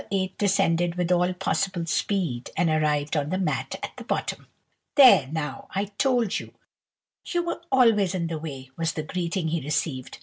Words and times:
8 0.09 0.35
descended 0.39 0.95
with 0.95 1.11
all 1.11 1.31
possible 1.35 1.85
speed, 1.85 2.49
and 2.57 2.71
arrived 2.71 3.15
on 3.15 3.29
the 3.29 3.37
mat 3.37 3.75
at 3.83 3.95
the 3.97 4.03
bottom. 4.03 4.47
"There 4.95 5.29
now, 5.31 5.67
I 5.75 5.85
told 5.99 6.39
you, 6.39 6.55
you 7.23 7.43
were 7.45 7.61
always 7.71 8.15
in 8.15 8.25
the 8.25 8.39
way," 8.39 8.71
was 8.75 8.93
the 8.93 9.03
greeting 9.03 9.49
he 9.49 9.61
received. 9.61 10.17